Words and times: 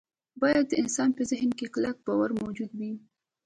باید 0.41 0.65
د 0.69 0.73
انسان 0.81 1.09
په 1.17 1.23
ذهن 1.31 1.49
کې 1.57 1.71
کلک 1.73 1.95
باور 2.05 2.29
موجود 2.41 2.71
وي 2.79 2.93